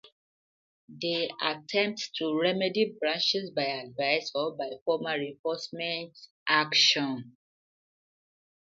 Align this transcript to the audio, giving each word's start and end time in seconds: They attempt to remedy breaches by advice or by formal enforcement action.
They 0.89 1.29
attempt 1.43 2.09
to 2.15 2.35
remedy 2.35 2.95
breaches 2.99 3.51
by 3.51 3.65
advice 3.65 4.31
or 4.33 4.55
by 4.55 4.71
formal 4.83 5.13
enforcement 5.21 6.17
action. 6.49 7.37